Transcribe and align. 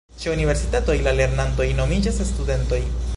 Ĉe 0.21 0.29
universitatoj 0.35 0.95
la 1.09 1.13
lernantoj 1.19 1.69
nomiĝas 1.83 2.21
studentoj. 2.33 2.85